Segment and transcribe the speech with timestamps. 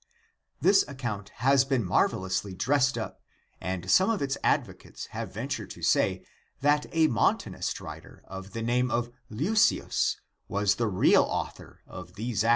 [0.59, 3.21] This account has been marvelously dressed up,
[3.59, 6.25] and some of its advocates have ventured to say
[6.61, 12.43] that a Montanist writer of the name of Leucius was the real author of these
[12.43, 12.49] Acts.